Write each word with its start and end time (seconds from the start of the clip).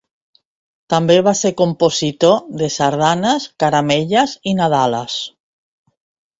També 0.93 1.17
va 1.27 1.33
ser 1.39 1.51
compositor 1.59 2.33
de 2.63 2.71
sardanes, 2.77 3.47
caramelles 3.65 4.37
i 4.53 4.57
nadales. 4.65 5.23